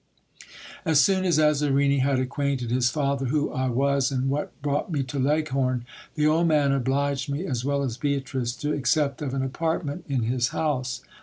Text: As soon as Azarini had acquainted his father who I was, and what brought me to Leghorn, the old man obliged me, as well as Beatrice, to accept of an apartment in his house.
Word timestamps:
As 0.83 0.99
soon 0.99 1.25
as 1.25 1.37
Azarini 1.37 1.99
had 1.99 2.17
acquainted 2.19 2.71
his 2.71 2.89
father 2.89 3.27
who 3.27 3.51
I 3.51 3.67
was, 3.67 4.11
and 4.11 4.29
what 4.31 4.59
brought 4.63 4.91
me 4.91 5.03
to 5.03 5.19
Leghorn, 5.19 5.85
the 6.15 6.25
old 6.25 6.47
man 6.47 6.71
obliged 6.71 7.29
me, 7.31 7.45
as 7.45 7.63
well 7.63 7.83
as 7.83 7.97
Beatrice, 7.97 8.53
to 8.55 8.73
accept 8.73 9.21
of 9.21 9.35
an 9.35 9.43
apartment 9.43 10.05
in 10.09 10.23
his 10.23 10.47
house. 10.47 11.01